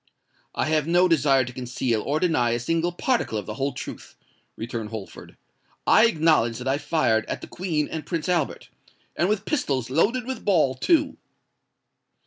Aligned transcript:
"I 0.55 0.65
have 0.69 0.87
no 0.87 1.07
desire 1.07 1.45
to 1.45 1.53
conceal 1.53 2.01
or 2.01 2.19
deny 2.19 2.53
a 2.53 2.59
single 2.59 2.91
particle 2.91 3.37
of 3.37 3.45
the 3.45 3.53
whole 3.53 3.71
truth," 3.71 4.15
returned 4.55 4.89
Holford. 4.89 5.37
"I 5.85 6.07
acknowledge 6.07 6.57
that 6.57 6.67
I 6.67 6.79
fired 6.79 7.23
at 7.27 7.41
the 7.41 7.47
Queen 7.47 7.87
and 7.87 8.03
Prince 8.03 8.27
Albert—and 8.27 9.29
with 9.29 9.45
pistols 9.45 9.91
loaded 9.91 10.25
with 10.25 10.43
ball, 10.43 10.73
too." 10.73 11.17